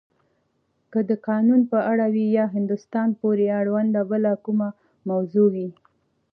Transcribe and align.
که 0.91 0.99
د 1.09 1.11
قانون 1.27 1.61
په 1.71 1.77
اړه 1.91 2.05
وی 2.13 2.25
یا 2.37 2.45
هندوستان 2.55 3.09
پورې 3.21 3.45
اړونده 3.59 4.01
بله 4.11 4.31
کومه 4.45 4.67
موضوع 5.09 5.47
وی. 5.55 5.69